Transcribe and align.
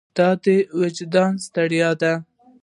دا 0.17 0.29
د 0.43 0.45
وجدان 0.79 1.33
ستړیا 1.45 1.89
ده. 2.01 2.13